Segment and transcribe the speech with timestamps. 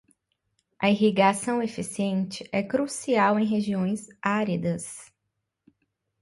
[0.79, 5.13] A irrigação eficiente é crucial em regiões áridas.